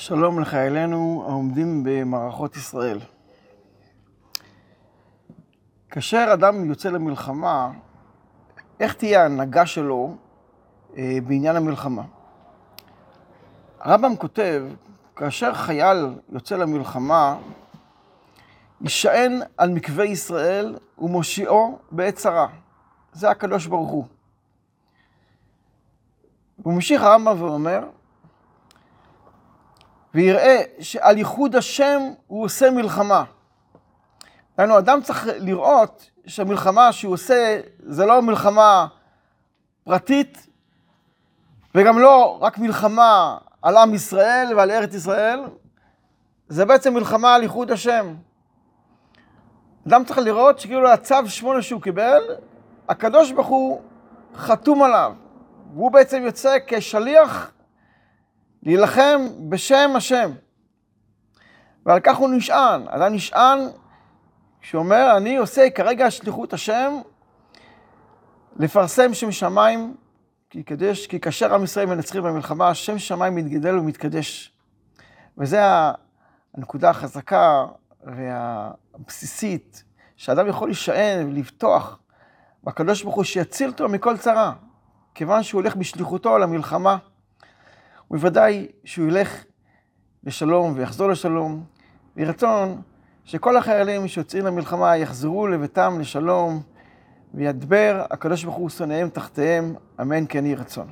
שלום 0.00 0.40
לחיילינו 0.40 1.24
העומדים 1.28 1.84
במערכות 1.84 2.56
ישראל. 2.56 2.98
כאשר 5.90 6.30
אדם 6.32 6.64
יוצא 6.64 6.88
למלחמה, 6.88 7.70
איך 8.80 8.94
תהיה 8.94 9.22
ההנהגה 9.22 9.66
שלו 9.66 10.16
אה, 10.96 11.18
בעניין 11.26 11.56
המלחמה? 11.56 12.02
הרמב"ם 13.80 14.16
כותב, 14.16 14.64
כאשר 15.16 15.54
חייל 15.54 16.06
יוצא 16.28 16.56
למלחמה, 16.56 17.36
יישען 18.80 19.40
על 19.56 19.70
מקווה 19.70 20.04
ישראל 20.04 20.76
ומושיעו 20.98 21.78
בעת 21.90 22.14
צרה. 22.14 22.48
זה 23.12 23.30
הקדוש 23.30 23.66
ברוך 23.66 23.90
הוא. 23.90 24.04
הוא 26.62 26.74
ממשיך 26.74 27.02
הרמב"ם 27.02 27.42
ואומר, 27.42 27.80
ויראה 30.14 30.62
שעל 30.80 31.18
ייחוד 31.18 31.56
השם 31.56 32.02
הוא 32.26 32.44
עושה 32.44 32.70
מלחמה. 32.70 33.24
דהיינו, 34.56 34.78
אדם 34.78 35.00
צריך 35.02 35.28
לראות 35.36 36.10
שהמלחמה 36.26 36.92
שהוא 36.92 37.14
עושה 37.14 37.60
זה 37.78 38.06
לא 38.06 38.22
מלחמה 38.22 38.86
פרטית, 39.84 40.46
וגם 41.74 41.98
לא 41.98 42.38
רק 42.40 42.58
מלחמה 42.58 43.38
על 43.62 43.76
עם 43.76 43.94
ישראל 43.94 44.56
ועל 44.56 44.70
ארץ 44.70 44.94
ישראל, 44.94 45.40
זה 46.48 46.64
בעצם 46.64 46.94
מלחמה 46.94 47.34
על 47.34 47.42
ייחוד 47.42 47.70
השם. 47.70 48.14
אדם 49.88 50.04
צריך 50.04 50.18
לראות 50.18 50.58
שכאילו 50.58 50.88
הצו 50.88 51.14
שמונה 51.26 51.62
שהוא 51.62 51.82
קיבל, 51.82 52.22
הקדוש 52.88 53.32
ברוך 53.32 53.46
הוא 53.46 53.82
חתום 54.36 54.82
עליו, 54.82 55.12
והוא 55.74 55.90
בעצם 55.90 56.22
יוצא 56.22 56.56
כשליח 56.66 57.52
להילחם 58.62 59.20
בשם 59.48 59.90
השם. 59.96 60.30
ועל 61.86 62.00
כך 62.00 62.16
הוא 62.16 62.28
נשען. 62.30 62.88
אדם 62.88 63.14
נשען 63.14 63.58
שאומר, 64.60 65.16
אני 65.16 65.36
עושה 65.36 65.70
כרגע 65.70 66.10
שליחות 66.10 66.52
השם 66.52 66.92
לפרסם 68.56 69.14
שם 69.14 69.32
שמיים, 69.32 69.94
כי, 70.50 70.62
קדש, 70.62 71.06
כי 71.06 71.20
כאשר 71.20 71.54
עם 71.54 71.64
ישראל 71.64 71.86
מנצחים 71.86 72.22
במלחמה, 72.22 72.74
שם 72.74 72.98
שמיים 72.98 73.34
מתגדל 73.34 73.78
ומתקדש. 73.78 74.52
וזו 75.38 75.58
הנקודה 76.54 76.90
החזקה 76.90 77.66
והבסיסית, 78.04 79.84
שאדם 80.16 80.48
יכול 80.48 80.68
להישען 80.68 81.28
ולבטוח 81.28 81.98
בקדוש 82.64 83.02
ברוך 83.02 83.16
הוא 83.16 83.24
שיציל 83.24 83.68
אותו 83.68 83.88
מכל 83.88 84.16
צרה, 84.16 84.52
כיוון 85.14 85.42
שהוא 85.42 85.60
הולך 85.60 85.76
בשליחותו 85.76 86.38
למלחמה. 86.38 86.96
ובוודאי 88.10 88.66
שהוא 88.84 89.08
ילך 89.08 89.44
לשלום 90.24 90.72
ויחזור 90.76 91.08
לשלום. 91.08 91.64
ויהי 92.16 92.28
רצון 92.28 92.82
שכל 93.24 93.56
החיילים 93.56 94.08
שיוצאים 94.08 94.46
למלחמה 94.46 94.96
יחזרו 94.96 95.46
לביתם 95.46 95.96
לשלום, 96.00 96.62
וידבר 97.34 98.04
הקדוש 98.10 98.44
ברוך 98.44 98.56
הוא 98.56 98.70
שונאיהם 98.70 99.08
תחתיהם, 99.08 99.74
אמן 100.00 100.24
כן 100.28 100.46
יהי 100.46 100.54
רצון. 100.54 100.88